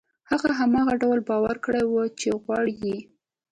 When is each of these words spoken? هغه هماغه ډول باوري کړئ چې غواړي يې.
هغه 0.29 0.49
هماغه 0.59 0.93
ډول 1.01 1.19
باوري 1.27 1.59
کړئ 1.65 1.81
چې 2.19 2.27
غواړي 2.43 2.73
يې. 2.85 2.97